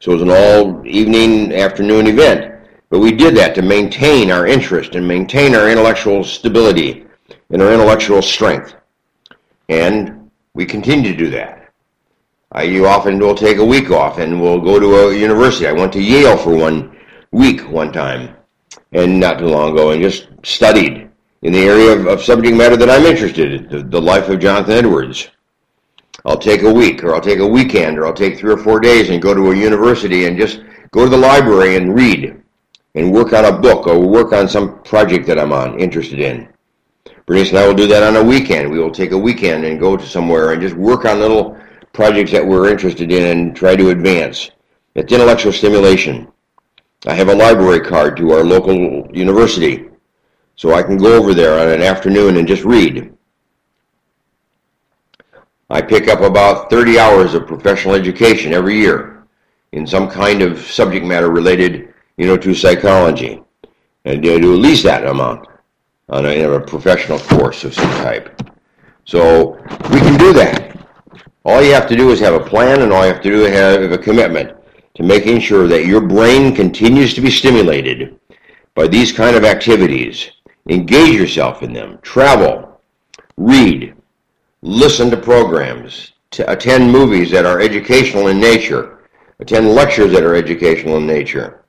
So 0.02 0.12
it 0.12 0.16
was 0.16 0.24
an 0.24 0.32
all 0.32 0.86
evening, 0.86 1.54
afternoon 1.54 2.08
event. 2.08 2.53
But 2.94 3.00
we 3.00 3.12
did 3.12 3.36
that 3.38 3.56
to 3.56 3.64
maintain 3.64 4.30
our 4.30 4.46
interest 4.46 4.94
and 4.94 5.08
maintain 5.08 5.56
our 5.56 5.68
intellectual 5.68 6.24
stability 6.24 7.08
and 7.50 7.60
our 7.60 7.74
intellectual 7.74 8.22
strength. 8.22 8.76
And 9.68 10.30
we 10.54 10.68
continue 10.68 11.12
to 11.12 11.18
do 11.18 11.32
that. 11.32 11.72
I, 12.52 12.62
you 12.62 12.86
often 12.86 13.18
will 13.18 13.34
take 13.34 13.58
a 13.58 13.66
week 13.66 13.90
off 13.90 14.20
and 14.20 14.40
we'll 14.40 14.62
go 14.62 14.80
to 14.80 15.08
a 15.08 15.18
university. 15.18 15.66
I 15.66 15.72
went 15.72 15.92
to 15.94 16.04
Yale 16.04 16.38
for 16.38 16.56
one 16.56 16.96
week 17.32 17.68
one 17.68 17.92
time 17.92 18.36
and 18.92 19.20
not 19.20 19.40
too 19.40 19.48
long 19.48 19.72
ago 19.72 19.90
and 19.90 20.00
just 20.00 20.28
studied 20.44 21.10
in 21.42 21.52
the 21.52 21.66
area 21.66 21.94
of, 21.94 22.06
of 22.06 22.22
subject 22.22 22.56
matter 22.56 22.78
that 22.78 22.92
I'm 22.92 23.08
interested 23.08 23.54
in, 23.54 23.70
the, 23.70 23.82
the 23.82 24.02
life 24.02 24.30
of 24.30 24.40
Jonathan 24.40 24.74
Edwards. 24.74 25.32
I'll 26.26 26.38
take 26.38 26.62
a 26.62 26.72
week 26.72 27.04
or 27.04 27.16
I'll 27.16 27.22
take 27.22 27.40
a 27.40 27.48
weekend 27.48 27.98
or 27.98 28.06
I'll 28.06 28.14
take 28.14 28.38
three 28.38 28.54
or 28.54 28.58
four 28.58 28.80
days 28.80 29.10
and 29.10 29.20
go 29.20 29.34
to 29.34 29.50
a 29.50 29.56
university 29.56 30.28
and 30.28 30.38
just 30.38 30.62
go 30.92 31.06
to 31.06 31.10
the 31.10 31.18
library 31.18 31.76
and 31.76 31.96
read 31.96 32.43
and 32.96 33.12
work 33.12 33.34
on 33.34 33.46
a 33.46 33.58
book 33.58 33.88
or 33.88 34.00
work 34.00 34.34
on 34.34 34.48
some 34.48 34.82
project 34.84 35.26
that 35.28 35.40
I'm 35.40 35.52
on, 35.52 35.80
interested 35.80 36.20
in. 36.20 36.48
Bernice 37.26 37.50
and 37.50 37.60
I 37.60 37.68
will 37.68 37.74
do 37.74 37.88
that 37.88 38.04
on 38.04 38.18
a 38.18 38.24
weekend. 38.24 38.70
We 38.70 38.80
will 38.80 38.92
take 38.92 39.12
a 39.12 39.18
weekend 39.18 39.64
and 39.64 39.80
go 39.80 39.96
to 39.96 40.06
somewhere 40.06 40.52
and 40.52 40.62
just 40.62 40.76
work 40.76 41.06
on 41.06 41.20
little 41.20 41.58
projects 41.94 42.32
that 42.32 42.46
we're 42.46 42.70
interested 42.70 43.12
in 43.12 43.38
and 43.38 43.56
try 43.56 43.76
to 43.76 43.90
advance. 43.90 44.52
It's 44.96 45.12
intellectual 45.12 45.54
stimulation. 45.54 46.28
I 47.06 47.14
have 47.14 47.30
a 47.30 47.36
library 47.36 47.82
card 47.82 48.18
to 48.18 48.32
our 48.34 48.44
local 48.44 49.08
university, 49.16 49.90
so 50.56 50.74
I 50.74 50.84
can 50.84 50.98
go 50.98 51.18
over 51.18 51.34
there 51.34 51.60
on 51.60 51.70
an 51.70 51.82
afternoon 51.82 52.38
and 52.38 52.48
just 52.48 52.64
read. 52.64 53.14
I 55.70 55.82
pick 55.82 56.08
up 56.08 56.22
about 56.22 56.70
30 56.70 57.00
hours 57.00 57.34
of 57.34 57.48
professional 57.48 57.96
education 57.96 58.54
every 58.54 58.78
year 58.78 59.26
in 59.72 59.88
some 59.88 60.10
kind 60.10 60.42
of 60.42 60.60
subject 60.60 61.06
matter 61.06 61.32
related, 61.32 61.93
you 62.18 62.28
know, 62.28 62.38
to 62.38 62.54
psychology. 62.54 63.42
And 64.06 64.18
I 64.18 64.22
do 64.22 64.36
at 64.36 64.60
least 64.60 64.84
that 64.84 65.06
amount 65.06 65.48
on 66.10 66.26
a, 66.26 66.44
a 66.44 66.60
professional 66.60 67.20
course 67.20 67.64
of 67.64 67.74
some 67.74 67.90
type. 68.04 68.42
So 69.06 69.54
we 69.92 70.00
can 70.00 70.18
do 70.18 70.34
that. 70.34 70.78
All 71.46 71.62
you 71.62 71.74
have 71.74 71.88
to 71.90 71.96
do 71.96 72.12
is 72.12 72.20
have 72.20 72.34
a 72.34 72.40
plan 72.40 72.82
and 72.82 72.94
all 72.94 73.06
you 73.06 73.12
have 73.12 73.22
to 73.22 73.30
do 73.30 73.46
is 73.46 73.54
have 73.54 73.92
a 73.92 73.98
commitment 73.98 74.56
to 74.96 75.04
making 75.04 75.40
sure 75.40 75.68
that 75.68 75.86
your 75.86 76.02
brain 76.02 76.56
continues 76.56 77.14
to 77.14 77.22
be 77.22 77.32
stimulated 77.32 78.20
by 78.76 78.88
these 78.88 79.12
kind 79.12 79.36
of 79.36 79.44
activities. 79.44 80.32
Engage 80.70 81.20
yourself 81.20 81.64
in 81.64 81.74
them. 81.74 82.00
Travel. 82.02 82.82
Read. 83.38 83.96
Listen 84.62 85.10
to 85.10 85.18
programs. 85.18 86.14
To 86.32 86.50
attend 86.52 86.92
movies 86.92 87.30
that 87.32 87.46
are 87.46 87.60
educational 87.60 88.28
in 88.28 88.40
nature. 88.40 89.10
Attend 89.40 89.70
lectures 89.70 90.12
that 90.14 90.24
are 90.24 90.36
educational 90.36 90.98
in 90.98 91.06
nature. 91.06 91.63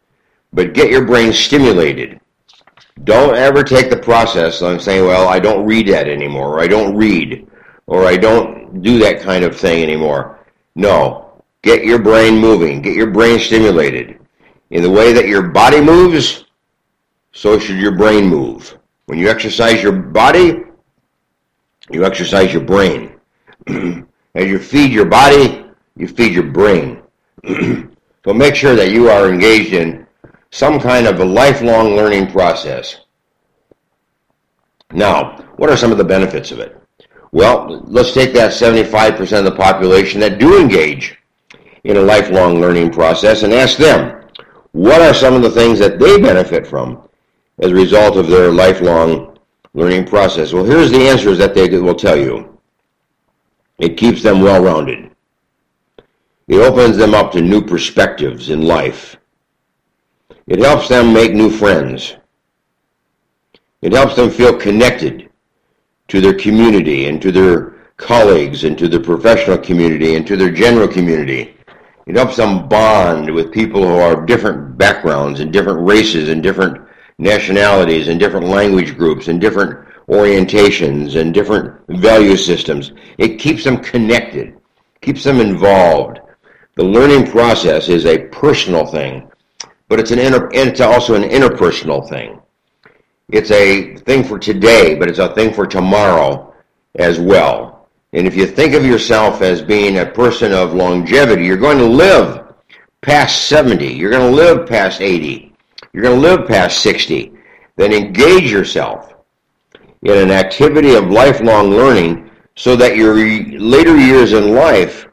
But 0.55 0.73
get 0.73 0.91
your 0.91 1.05
brain 1.05 1.33
stimulated. 1.33 2.21
Don't 3.03 3.37
ever 3.37 3.65
take 3.65 3.91
the 3.91 3.97
process 3.97 4.63
of 4.63 4.81
saying, 4.81 5.05
well, 5.05 5.29
I 5.29 5.41
don't 5.41 5.67
read 5.67 5.89
that 5.89 6.09
anymore, 6.09 6.55
or 6.55 6.61
I 6.61 6.69
don't 6.69 6.97
read, 6.97 7.49
or 7.87 8.07
I 8.07 8.17
don't 8.17 8.81
do 8.81 8.99
that 9.01 9.21
kind 9.21 9.45
of 9.45 9.59
thing 9.59 9.83
anymore. 9.83 10.39
No. 10.77 11.43
Get 11.63 11.85
your 11.85 11.99
brain 11.99 12.39
moving. 12.39 12.83
Get 12.83 12.95
your 12.95 13.11
brain 13.11 13.41
stimulated. 13.41 14.21
In 14.71 14.83
the 14.83 14.91
way 14.91 15.13
that 15.13 15.27
your 15.27 15.43
body 15.43 15.81
moves, 15.81 16.45
so 17.33 17.59
should 17.59 17.79
your 17.79 17.97
brain 17.97 18.27
move. 18.27 18.79
When 19.07 19.19
you 19.19 19.29
exercise 19.29 19.83
your 19.83 19.93
body, 19.93 20.63
you 21.91 22.05
exercise 22.05 22.53
your 22.53 22.63
brain. 22.63 23.19
As 23.67 24.47
you 24.47 24.59
feed 24.59 24.93
your 24.93 25.07
body, 25.07 25.65
you 25.97 26.07
feed 26.07 26.33
your 26.33 26.45
brain. 26.45 27.03
so 28.25 28.33
make 28.33 28.55
sure 28.55 28.77
that 28.77 28.91
you 28.91 29.11
are 29.11 29.29
engaged 29.29 29.75
in 29.75 30.04
some 30.55 30.79
kind 30.79 31.09
of 31.09 31.19
a 31.19 31.25
lifelong 31.25 31.97
learning 31.97 32.31
process. 32.31 33.01
Now, 34.93 35.45
what 35.57 35.69
are 35.69 35.77
some 35.77 35.91
of 35.91 35.99
the 35.99 36.05
benefits 36.05 36.53
of 36.53 36.61
it? 36.61 36.81
Well, 37.33 37.83
let's 37.87 38.13
take 38.13 38.33
that 38.35 38.53
75% 38.53 39.39
of 39.41 39.45
the 39.45 39.57
population 39.57 40.21
that 40.21 40.39
do 40.39 40.61
engage 40.61 41.19
in 41.83 41.97
a 41.97 42.01
lifelong 42.01 42.61
learning 42.61 42.93
process 42.93 43.43
and 43.43 43.53
ask 43.53 43.77
them, 43.79 44.23
what 44.71 45.03
are 45.03 45.13
some 45.13 45.35
of 45.35 45.43
the 45.43 45.51
things 45.51 45.81
that 45.81 45.99
they 45.99 46.21
benefit 46.21 46.69
from 46.69 47.09
as 47.59 47.73
a 47.73 47.75
result 47.75 48.17
of 48.17 48.29
their 48.29 48.53
lifelong 48.53 49.37
learning 49.73 50.07
process? 50.07 50.53
Well, 50.53 50.65
here's 50.65 50.93
the 50.93 51.09
answers 51.09 51.39
that 51.39 51.57
they 51.57 51.69
will 51.81 51.97
tell 51.97 52.17
you. 52.17 52.61
It 53.79 53.97
keeps 53.97 54.23
them 54.23 54.41
well-rounded. 54.41 55.11
It 56.47 56.61
opens 56.61 56.97
them 56.97 57.13
up 57.13 57.33
to 57.33 57.41
new 57.41 57.61
perspectives 57.61 58.51
in 58.51 58.63
life. 58.63 59.17
It 60.47 60.59
helps 60.61 60.89
them 60.89 61.13
make 61.13 61.33
new 61.33 61.51
friends. 61.51 62.17
It 63.81 63.93
helps 63.93 64.15
them 64.15 64.31
feel 64.31 64.57
connected 64.57 65.31
to 66.09 66.21
their 66.21 66.35
community 66.35 67.07
and 67.07 67.21
to 67.23 67.33
their 67.33 67.75
colleagues 67.97 68.65
and 68.65 68.77
to 68.79 68.89
their 68.89 69.01
professional 69.01 69.59
community 69.59 70.17
and 70.17 70.27
to 70.27 70.37
their 70.37 70.51
general 70.51 70.89
community. 70.89 71.57
It 72.07 72.17
helps 72.17 72.37
them 72.37 72.69
bond 72.69 73.33
with 73.33 73.53
people 73.53 73.83
who 73.83 73.97
are 73.97 74.27
different 74.27 74.77
backgrounds 74.77 75.41
and 75.41 75.53
different 75.53 75.87
races 75.87 76.29
and 76.29 76.43
different 76.43 76.87
nationalities 77.19 78.09
and 78.09 78.21
different 78.21 78.47
language 78.47 78.97
groups 78.97 79.29
and 79.29 79.41
different 79.41 79.89
orientations 80.09 81.19
and 81.19 81.33
different 81.33 81.81
value 81.89 82.37
systems. 82.37 82.93
It 83.17 83.39
keeps 83.39 83.65
them 83.65 83.79
connected, 83.79 84.59
keeps 85.01 85.25
them 85.25 85.41
involved. 85.41 86.21
The 86.77 86.85
learning 86.85 87.31
process 87.31 87.89
is 87.89 88.05
a 88.05 88.27
personal 88.29 88.85
thing, 88.85 89.31
but 89.89 90.01
it's 90.01 90.11
an 90.11 90.19
inter- 90.19 90.51
it's 90.53 90.81
also 90.81 91.15
an 91.15 91.23
interpersonal 91.23 92.09
thing. 92.09 92.41
It's 93.31 93.51
a 93.51 93.97
thing 93.97 94.25
for 94.25 94.39
today, 94.39 94.95
but 94.95 95.09
it's 95.09 95.19
a 95.19 95.35
thing 95.35 95.53
for 95.53 95.67
tomorrow 95.67 96.55
as 96.97 97.19
well. 97.19 97.89
And 98.13 98.27
if 98.27 98.37
you 98.37 98.47
think 98.47 98.75
of 98.75 98.85
yourself 98.85 99.43
as 99.43 99.61
being 99.61 99.99
a 99.99 100.07
person 100.07 100.53
of 100.53 100.75
longevity, 100.75 101.45
you're 101.45 101.57
going 101.57 101.79
to 101.79 101.87
live 101.87 102.45
past 103.01 103.49
70. 103.49 103.87
You're 103.87 104.11
going 104.11 104.31
to 104.31 104.37
live 104.37 104.69
past 104.69 105.01
80. 105.01 105.53
You're 105.93 106.03
going 106.03 106.21
to 106.21 106.29
live 106.29 106.47
past 106.47 106.81
60. 106.81 107.33
Then 107.77 107.93
engage 107.93 108.51
yourself 108.51 109.15
in 110.03 110.17
an 110.17 110.31
activity 110.31 110.95
of 110.95 111.11
lifelong 111.11 111.71
learning 111.71 112.31
so 112.57 112.77
that 112.77 112.97
your 112.97 113.17
later 113.17 113.97
years 113.97 114.33
in 114.33 114.55
life 114.55 115.09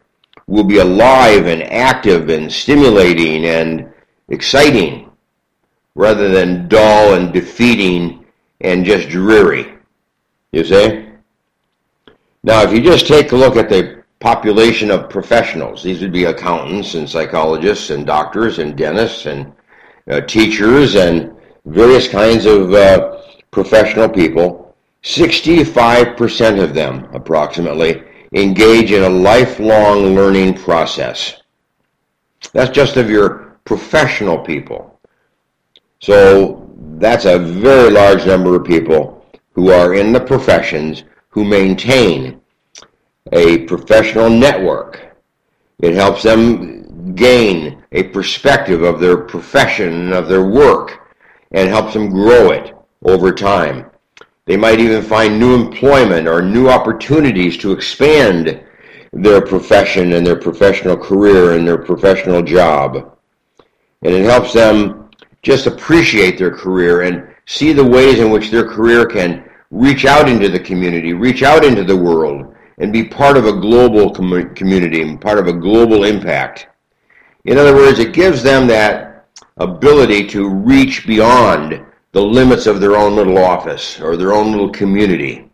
will 0.47 0.63
be 0.63 0.77
alive 0.77 1.47
and 1.47 1.63
active 1.63 2.29
and 2.29 2.51
stimulating 2.51 3.45
and 3.45 3.90
exciting 4.31 5.11
rather 5.93 6.29
than 6.29 6.67
dull 6.67 7.13
and 7.13 7.33
defeating 7.33 8.25
and 8.61 8.85
just 8.85 9.09
dreary. 9.09 9.73
You 10.51 10.63
see? 10.63 11.07
Now, 12.43 12.63
if 12.63 12.71
you 12.71 12.81
just 12.81 13.07
take 13.07 13.31
a 13.33 13.35
look 13.35 13.55
at 13.55 13.69
the 13.69 14.03
population 14.19 14.89
of 14.89 15.09
professionals, 15.09 15.83
these 15.83 16.01
would 16.01 16.11
be 16.11 16.25
accountants 16.25 16.95
and 16.95 17.09
psychologists 17.09 17.89
and 17.89 18.05
doctors 18.05 18.59
and 18.59 18.77
dentists 18.77 19.25
and 19.25 19.51
uh, 20.09 20.21
teachers 20.21 20.95
and 20.95 21.35
various 21.65 22.07
kinds 22.07 22.45
of 22.45 22.73
uh, 22.73 23.21
professional 23.51 24.09
people, 24.09 24.75
65% 25.03 26.63
of 26.63 26.73
them, 26.73 27.07
approximately, 27.13 28.03
engage 28.33 28.91
in 28.91 29.03
a 29.03 29.09
lifelong 29.09 30.15
learning 30.15 30.53
process. 30.53 31.41
That's 32.53 32.71
just 32.71 32.97
of 32.97 33.09
your 33.09 33.50
professional 33.65 34.39
people. 34.39 34.99
So 35.99 36.69
that's 36.97 37.25
a 37.25 37.39
very 37.39 37.91
large 37.91 38.25
number 38.25 38.55
of 38.55 38.65
people 38.65 39.25
who 39.53 39.71
are 39.71 39.93
in 39.93 40.11
the 40.11 40.19
professions 40.19 41.03
who 41.29 41.43
maintain 41.45 42.41
a 43.31 43.59
professional 43.65 44.29
network. 44.29 45.15
It 45.79 45.93
helps 45.93 46.23
them 46.23 47.15
gain 47.15 47.83
a 47.91 48.03
perspective 48.03 48.83
of 48.83 48.99
their 48.99 49.17
profession, 49.17 50.13
of 50.13 50.27
their 50.27 50.43
work, 50.43 51.15
and 51.51 51.69
helps 51.69 51.93
them 51.93 52.09
grow 52.09 52.51
it 52.51 52.73
over 53.03 53.31
time. 53.31 53.85
They 54.45 54.57
might 54.57 54.79
even 54.79 55.03
find 55.03 55.39
new 55.39 55.53
employment 55.55 56.27
or 56.27 56.41
new 56.41 56.69
opportunities 56.69 57.57
to 57.57 57.71
expand 57.71 58.63
their 59.13 59.41
profession 59.41 60.13
and 60.13 60.25
their 60.25 60.35
professional 60.35 60.97
career 60.97 61.53
and 61.53 61.67
their 61.67 61.77
professional 61.77 62.41
job. 62.41 63.17
And 64.01 64.13
it 64.13 64.25
helps 64.25 64.53
them 64.53 65.09
just 65.43 65.67
appreciate 65.67 66.37
their 66.37 66.55
career 66.55 67.01
and 67.01 67.33
see 67.45 67.73
the 67.73 67.85
ways 67.85 68.19
in 68.19 68.31
which 68.31 68.49
their 68.49 68.67
career 68.67 69.05
can 69.05 69.49
reach 69.71 70.05
out 70.05 70.29
into 70.29 70.49
the 70.49 70.59
community, 70.59 71.13
reach 71.13 71.43
out 71.43 71.63
into 71.63 71.83
the 71.83 71.95
world, 71.95 72.55
and 72.77 72.91
be 72.91 73.03
part 73.03 73.37
of 73.37 73.45
a 73.45 73.59
global 73.59 74.11
com- 74.11 74.53
community, 74.55 75.17
part 75.17 75.39
of 75.39 75.47
a 75.47 75.53
global 75.53 76.03
impact. 76.03 76.67
In 77.45 77.57
other 77.57 77.75
words, 77.75 77.99
it 77.99 78.13
gives 78.13 78.43
them 78.43 78.67
that 78.67 79.27
ability 79.57 80.27
to 80.27 80.49
reach 80.49 81.05
beyond 81.07 81.85
the 82.11 82.21
limits 82.21 82.67
of 82.67 82.79
their 82.79 82.95
own 82.95 83.15
little 83.15 83.37
office 83.37 83.99
or 83.99 84.17
their 84.17 84.33
own 84.33 84.51
little 84.51 84.69
community 84.69 85.49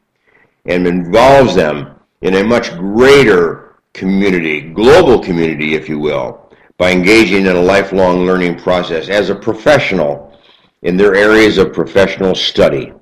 and 0.66 0.88
involves 0.88 1.56
them 1.56 1.96
in 2.22 2.36
a 2.36 2.44
much 2.44 2.76
greater 2.78 3.76
community, 3.94 4.62
global 4.62 5.20
community, 5.20 5.76
if 5.76 5.88
you 5.88 6.00
will, 6.00 6.47
by 6.78 6.92
engaging 6.92 7.48
in 7.48 7.56
a 7.56 7.62
lifelong 7.62 8.26
learning 8.26 8.58
process 8.58 9.10
as 9.10 9.30
a 9.30 9.36
professional 9.36 10.38
in 10.84 10.96
their 10.96 11.16
areas 11.16 11.58
of 11.58 11.74
professional 11.74 12.36
study. 12.36 12.94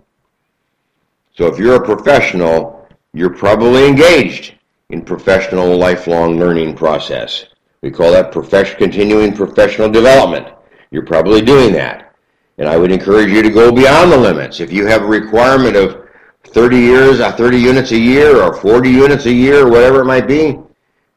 So 1.34 1.48
if 1.48 1.60
you're 1.60 1.76
a 1.76 1.86
professional, 1.86 2.88
you're 3.14 3.36
probably 3.36 3.86
engaged 3.86 4.56
in 4.90 5.02
professional 5.02 5.78
lifelong 5.78 6.40
learning 6.40 6.76
process. 6.76 7.46
We 7.82 7.92
call 7.92 8.12
that 8.14 8.32
profession, 8.32 8.78
continuing 8.78 9.36
professional 9.36 9.90
development. 9.90 10.48
You're 10.92 11.06
probably 11.06 11.42
doing 11.42 11.74
that. 11.74 12.16
And 12.58 12.70
I 12.70 12.78
would 12.78 12.92
encourage 12.92 13.32
you 13.32 13.42
to 13.42 13.50
go 13.50 13.74
beyond 13.74 14.12
the 14.12 14.18
limits. 14.18 14.62
If 14.62 14.72
you 14.72 14.86
have 14.86 15.02
a 15.02 15.08
requirement 15.08 15.76
of 15.76 16.08
30 16.46 16.78
years, 16.78 17.20
uh, 17.20 17.34
30 17.34 17.58
units 17.58 17.92
a 17.92 17.98
year 17.98 18.42
or 18.42 18.54
40 18.54 18.90
units 18.90 19.26
a 19.26 19.34
year 19.34 19.68
or 19.68 19.70
whatever 19.70 20.02
it 20.02 20.06
might 20.06 20.28
be, 20.28 20.58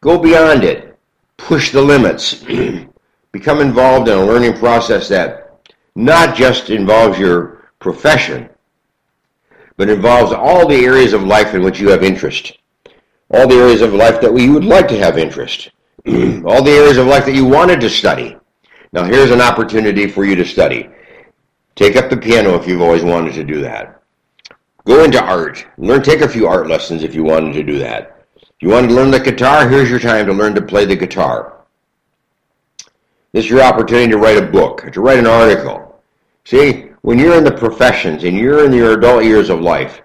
go 0.00 0.19
beyond 0.19 0.65
it 0.65 0.88
push 1.38 1.73
the 1.73 1.80
limits, 1.80 2.45
become 3.33 3.61
involved 3.61 4.09
in 4.09 4.18
a 4.18 4.26
learning 4.26 4.59
process 4.59 5.09
that 5.09 5.59
not 5.95 6.37
just 6.37 6.68
involves 6.68 7.18
your 7.18 7.71
profession, 7.78 8.49
but 9.78 9.88
involves 9.88 10.33
all 10.33 10.68
the 10.68 10.85
areas 10.85 11.14
of 11.14 11.23
life 11.23 11.54
in 11.54 11.62
which 11.62 11.80
you 11.80 11.88
have 11.88 12.02
interest, 12.02 12.59
all 13.30 13.49
the 13.49 13.54
areas 13.54 13.80
of 13.80 13.95
life 13.95 14.21
that 14.21 14.37
you 14.37 14.52
would 14.52 14.64
like 14.64 14.88
to 14.88 14.99
have 14.99 15.16
interest, 15.16 15.71
all 16.07 16.62
the 16.62 16.76
areas 16.76 16.99
of 16.99 17.07
life 17.07 17.25
that 17.25 17.35
you 17.35 17.47
wanted 17.47 17.80
to 17.80 17.88
study. 17.88 18.37
Now 18.92 19.04
here's 19.04 19.30
an 19.30 19.40
opportunity 19.40 20.07
for 20.07 20.25
you 20.25 20.35
to 20.35 20.45
study. 20.45 20.90
Take 21.76 21.97
up 21.97 22.11
the 22.11 22.16
piano 22.16 22.57
if 22.57 22.66
you've 22.66 22.83
always 22.83 23.04
wanted 23.04 23.35
to 23.35 23.45
do 23.45 23.61
that. 23.61 24.02
Go 24.85 25.04
into 25.04 25.23
art. 25.23 25.64
Learn, 25.76 26.02
take 26.02 26.23
a 26.23 26.28
few 26.28 26.49
art 26.49 26.66
lessons 26.66 27.04
if 27.04 27.14
you 27.14 27.23
wanted 27.23 27.52
to 27.52 27.62
do 27.62 27.78
that 27.78 28.18
you 28.61 28.71
want 28.71 28.88
to 28.88 28.95
learn 28.95 29.11
the 29.11 29.21
guitar? 29.21 29.69
Here's 29.69 29.91
your 29.91 30.00
time 30.00 30.27
to 30.27 30.33
learn 30.33 30.55
to 30.55 30.62
play 30.62 30.85
the 30.85 30.97
guitar. 30.97 31.59
This 33.33 33.45
is 33.45 33.50
your 33.50 33.62
opportunity 33.62 34.11
to 34.11 34.19
write 34.19 34.38
a 34.38 34.47
book, 34.47 34.91
to 34.93 35.00
write 35.00 35.19
an 35.19 35.27
article. 35.27 36.00
See, 36.45 36.91
when 37.03 37.19
you're 37.19 37.37
in 37.37 37.45
the 37.45 37.53
professions 37.53 38.25
and 38.25 38.37
you're 38.37 38.65
in 38.65 38.73
your 38.73 38.99
adult 38.99 39.25
years 39.25 39.50
of 39.50 39.61
life, 39.61 40.03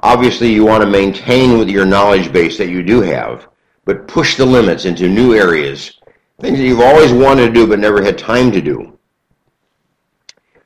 obviously 0.00 0.52
you 0.52 0.64
want 0.64 0.82
to 0.82 0.88
maintain 0.88 1.58
with 1.58 1.68
your 1.68 1.84
knowledge 1.84 2.32
base 2.32 2.56
that 2.58 2.68
you 2.70 2.82
do 2.82 3.00
have, 3.00 3.48
but 3.84 4.08
push 4.08 4.36
the 4.36 4.46
limits 4.46 4.84
into 4.84 5.08
new 5.08 5.34
areas, 5.34 5.98
things 6.40 6.58
that 6.58 6.64
you've 6.64 6.80
always 6.80 7.12
wanted 7.12 7.48
to 7.48 7.52
do 7.52 7.66
but 7.66 7.80
never 7.80 8.02
had 8.02 8.16
time 8.16 8.52
to 8.52 8.62
do. 8.62 8.96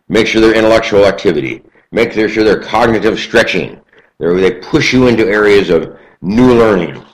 Make 0.09 0.27
sure 0.27 0.41
their 0.41 0.55
intellectual 0.55 1.07
activity. 1.07 1.63
Make 1.91 2.13
sure 2.13 2.45
their 2.45 2.63
cognitive 2.63 3.19
stretching. 3.19 3.81
They're, 4.19 4.35
they 4.35 4.61
push 4.61 4.93
you 4.93 5.09
into 5.09 5.27
areas 5.27 5.71
of 5.71 5.99
new 6.23 6.55
learning. 6.55 7.05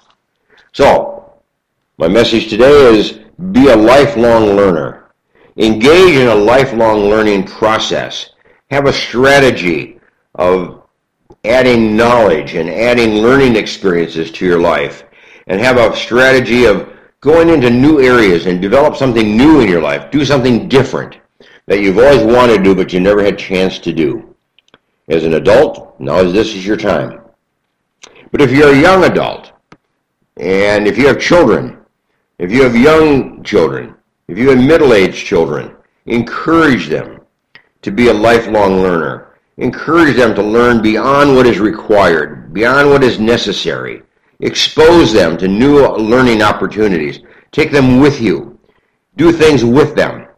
So, 0.73 1.33
my 1.97 2.07
message 2.07 2.49
today 2.49 2.97
is 2.97 3.21
be 3.53 3.69
a 3.69 3.77
lifelong 3.77 4.57
learner. 4.57 5.11
Engage 5.57 6.15
in 6.15 6.29
a 6.29 6.35
lifelong 6.35 7.01
learning 7.05 7.47
process. 7.47 8.31
Have 8.71 8.87
a 8.87 8.93
strategy 8.93 9.99
of 10.35 10.85
adding 11.45 11.97
knowledge 11.97 12.55
and 12.55 12.69
adding 12.69 13.15
learning 13.15 13.57
experiences 13.57 14.31
to 14.33 14.47
your 14.47 14.61
life. 14.61 15.05
And 15.47 15.61
have 15.61 15.79
a 15.79 15.97
strategy 15.97 16.67
of 16.67 16.93
going 17.21 17.49
into 17.49 17.71
new 17.71 18.01
areas 18.01 18.47
and 18.47 18.61
develop 18.61 18.95
something 18.95 19.37
new 19.37 19.61
in 19.61 19.69
your 19.69 19.83
life. 19.83 20.11
Do 20.11 20.25
something 20.25 20.69
different 20.69 21.19
that 21.67 21.81
you've 21.81 21.99
always 21.99 22.23
wanted 22.23 22.59
to 22.59 22.63
do 22.63 22.75
but 22.75 22.93
you 22.93 23.01
never 23.01 23.25
had 23.25 23.35
a 23.35 23.37
chance 23.37 23.79
to 23.81 23.93
do. 23.93 24.35
As 25.09 25.25
an 25.25 25.35
adult, 25.35 25.99
now 25.99 26.19
is 26.19 26.33
this 26.33 26.55
is 26.55 26.67
your 26.67 26.77
time. 26.77 27.21
But 28.31 28.43
if 28.43 28.51
you're 28.51 28.73
a 28.73 28.81
young 28.81 29.05
adult, 29.05 29.53
and 30.37 30.87
if 30.87 30.99
you 30.99 31.07
have 31.07 31.21
children, 31.21 31.79
if 32.39 32.53
you 32.53 32.63
have 32.63 32.77
young 32.77 33.43
children, 33.43 33.95
if 34.29 34.39
you 34.39 34.51
have 34.51 34.59
middle-aged 34.59 35.27
children, 35.27 35.75
encourage 36.07 36.89
them 36.89 37.21
to 37.83 37.91
be 37.91 38.09
a 38.09 38.13
lifelong 38.13 38.83
learner. 38.83 39.39
Encourage 39.57 40.17
them 40.17 40.35
to 40.35 40.43
learn 40.43 40.83
beyond 40.83 41.35
what 41.35 41.47
is 41.47 41.59
required, 41.59 42.53
beyond 42.53 42.91
what 42.91 43.03
is 43.03 43.19
necessary. 43.19 44.03
Expose 44.41 45.13
them 45.13 45.37
to 45.37 45.49
new 45.49 45.85
learning 45.97 46.43
opportunities. 46.43 47.21
Take 47.51 47.73
them 47.73 47.99
with 47.99 48.21
you. 48.21 48.59
Do 49.17 49.33
things 49.33 49.65
with 49.65 49.97
them. 49.97 50.29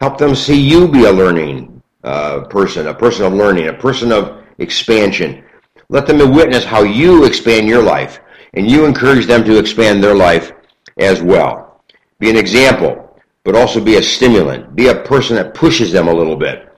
Help 0.00 0.16
them 0.16 0.36
see 0.36 0.60
you 0.60 0.86
be 0.86 1.06
a 1.06 1.12
learning 1.12 1.82
uh, 2.04 2.42
person, 2.44 2.86
a 2.86 2.94
person 2.94 3.26
of 3.26 3.32
learning, 3.32 3.68
a 3.68 3.72
person 3.72 4.12
of 4.12 4.44
expansion. 4.58 5.42
Let 5.90 6.06
them 6.06 6.18
witness 6.34 6.64
how 6.64 6.82
you 6.82 7.24
expand 7.24 7.66
your 7.66 7.82
life, 7.82 8.20
and 8.54 8.70
you 8.70 8.84
encourage 8.84 9.26
them 9.26 9.44
to 9.44 9.58
expand 9.58 10.04
their 10.04 10.14
life 10.14 10.52
as 10.98 11.22
well. 11.22 11.82
Be 12.18 12.28
an 12.28 12.36
example, 12.36 13.18
but 13.44 13.56
also 13.56 13.82
be 13.82 13.96
a 13.96 14.02
stimulant. 14.02 14.76
Be 14.76 14.88
a 14.88 15.02
person 15.02 15.36
that 15.36 15.54
pushes 15.54 15.90
them 15.90 16.08
a 16.08 16.12
little 16.12 16.36
bit 16.36 16.68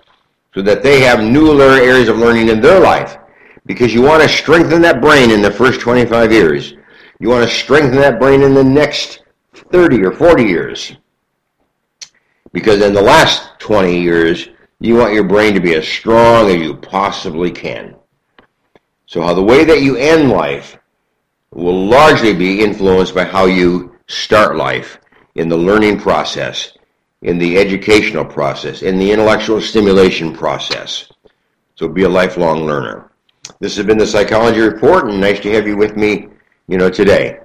so 0.54 0.62
that 0.62 0.82
they 0.82 1.00
have 1.00 1.22
new 1.22 1.60
areas 1.60 2.08
of 2.08 2.18
learning 2.18 2.48
in 2.48 2.60
their 2.60 2.80
life. 2.80 3.16
Because 3.66 3.92
you 3.92 4.02
want 4.02 4.22
to 4.22 4.28
strengthen 4.28 4.82
that 4.82 5.00
brain 5.00 5.30
in 5.30 5.42
the 5.42 5.50
first 5.50 5.80
25 5.80 6.32
years. 6.32 6.74
You 7.18 7.28
want 7.28 7.48
to 7.48 7.54
strengthen 7.54 8.00
that 8.00 8.18
brain 8.18 8.42
in 8.42 8.54
the 8.54 8.64
next 8.64 9.22
30 9.54 10.04
or 10.04 10.12
40 10.12 10.44
years. 10.44 10.96
Because 12.52 12.80
in 12.80 12.94
the 12.94 13.02
last 13.02 13.58
20 13.58 14.00
years, 14.00 14.48
you 14.80 14.96
want 14.96 15.14
your 15.14 15.24
brain 15.24 15.54
to 15.54 15.60
be 15.60 15.74
as 15.74 15.86
strong 15.86 16.48
as 16.48 16.56
you 16.56 16.74
possibly 16.76 17.50
can. 17.50 17.94
So 19.10 19.20
how 19.22 19.34
the 19.34 19.42
way 19.42 19.64
that 19.64 19.82
you 19.82 19.96
end 19.96 20.30
life 20.30 20.78
will 21.50 21.86
largely 21.86 22.32
be 22.32 22.62
influenced 22.62 23.12
by 23.12 23.24
how 23.24 23.46
you 23.46 23.96
start 24.06 24.54
life 24.54 25.00
in 25.34 25.48
the 25.48 25.56
learning 25.56 25.98
process, 25.98 26.78
in 27.22 27.36
the 27.36 27.58
educational 27.58 28.24
process, 28.24 28.82
in 28.82 29.00
the 29.00 29.10
intellectual 29.10 29.60
stimulation 29.60 30.32
process. 30.32 31.10
So 31.74 31.88
be 31.88 32.04
a 32.04 32.08
lifelong 32.08 32.66
learner. 32.66 33.10
This 33.58 33.76
has 33.78 33.84
been 33.84 33.98
the 33.98 34.06
Psychology 34.06 34.60
Report, 34.60 35.10
and 35.10 35.20
nice 35.20 35.40
to 35.40 35.50
have 35.54 35.66
you 35.66 35.76
with 35.76 35.96
me, 35.96 36.28
you 36.68 36.78
know, 36.78 36.88
today. 36.88 37.40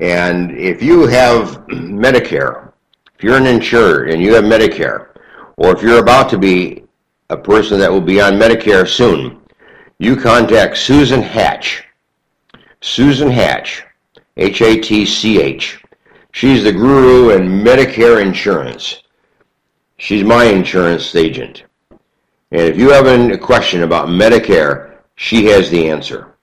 And 0.00 0.50
if 0.58 0.82
you 0.82 1.06
have 1.06 1.64
Medicare, 1.68 2.72
if 3.16 3.22
you're 3.22 3.36
an 3.36 3.46
insured 3.46 4.10
and 4.10 4.20
you 4.20 4.34
have 4.34 4.42
Medicare, 4.42 5.10
or 5.58 5.76
if 5.76 5.80
you're 5.80 6.02
about 6.02 6.28
to 6.30 6.38
be 6.38 6.82
a 7.30 7.36
person 7.36 7.78
that 7.78 7.92
will 7.92 8.00
be 8.00 8.20
on 8.20 8.32
Medicare 8.32 8.88
soon, 8.88 9.38
you 9.98 10.16
contact 10.16 10.78
Susan 10.78 11.22
Hatch. 11.22 11.84
Susan 12.80 13.30
Hatch, 13.30 13.84
H-A-T-C-H. 14.36 15.82
She's 16.32 16.62
the 16.62 16.72
guru 16.72 17.30
in 17.30 17.64
Medicare 17.64 18.24
insurance. 18.24 19.02
She's 19.96 20.22
my 20.22 20.44
insurance 20.44 21.14
agent. 21.16 21.64
And 21.90 22.62
if 22.62 22.78
you 22.78 22.90
have 22.90 23.06
a 23.06 23.36
question 23.36 23.82
about 23.82 24.08
Medicare, 24.08 24.98
she 25.16 25.46
has 25.46 25.68
the 25.70 25.90
answer. 25.90 26.36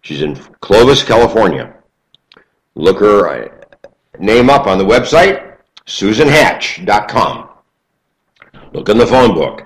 She's 0.00 0.22
in 0.22 0.34
Clovis, 0.60 1.02
California. 1.02 1.74
Look 2.74 3.00
her 3.00 3.28
uh, 3.28 3.48
name 4.18 4.48
up 4.48 4.66
on 4.66 4.78
the 4.78 4.84
website 4.84 5.52
susanhatch.com. 5.86 7.48
Look 8.72 8.88
in 8.88 8.98
the 8.98 9.06
phone 9.06 9.34
book. 9.34 9.64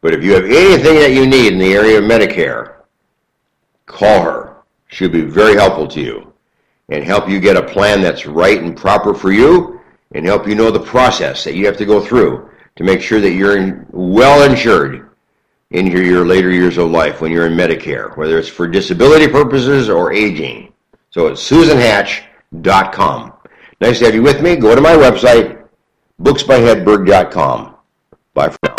But 0.00 0.14
if 0.14 0.22
you 0.22 0.32
have 0.32 0.44
anything 0.44 0.94
that 0.94 1.12
you 1.12 1.26
need 1.26 1.52
in 1.52 1.58
the 1.58 1.74
area 1.74 1.98
of 1.98 2.04
Medicare, 2.04 2.77
call 3.88 4.22
her. 4.22 4.56
She'll 4.88 5.08
be 5.08 5.22
very 5.22 5.54
helpful 5.54 5.88
to 5.88 6.00
you 6.00 6.32
and 6.88 7.02
help 7.02 7.28
you 7.28 7.40
get 7.40 7.56
a 7.56 7.62
plan 7.62 8.00
that's 8.00 8.26
right 8.26 8.62
and 8.62 8.76
proper 8.76 9.12
for 9.12 9.32
you 9.32 9.80
and 10.12 10.24
help 10.24 10.46
you 10.46 10.54
know 10.54 10.70
the 10.70 10.80
process 10.80 11.42
that 11.44 11.54
you 11.54 11.66
have 11.66 11.76
to 11.78 11.84
go 11.84 12.00
through 12.00 12.48
to 12.76 12.84
make 12.84 13.02
sure 13.02 13.20
that 13.20 13.32
you're 13.32 13.84
well 13.90 14.48
insured 14.48 15.10
in 15.70 15.86
your, 15.86 16.02
your 16.02 16.24
later 16.24 16.50
years 16.50 16.78
of 16.78 16.90
life 16.90 17.20
when 17.20 17.30
you're 17.30 17.46
in 17.46 17.52
Medicare, 17.52 18.16
whether 18.16 18.38
it's 18.38 18.48
for 18.48 18.66
disability 18.66 19.28
purposes 19.28 19.90
or 19.90 20.12
aging. 20.12 20.72
So 21.10 21.26
it's 21.26 21.50
susanhatch.com. 21.50 23.32
Nice 23.80 23.98
to 23.98 24.04
have 24.06 24.14
you 24.14 24.22
with 24.22 24.40
me. 24.40 24.56
Go 24.56 24.74
to 24.74 24.80
my 24.80 24.92
website, 24.92 25.62
booksbyhedberg.com. 26.22 27.74
Bye 28.34 28.48
for 28.50 28.77